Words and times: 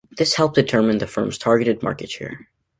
This 0.17 0.33
helps 0.33 0.55
determine 0.55 0.97
the 0.97 1.05
firm's 1.05 1.37
targeted 1.37 1.83
market 1.83 2.09
share. 2.09 2.47